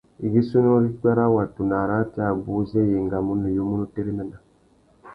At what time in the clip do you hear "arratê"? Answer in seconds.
1.83-2.19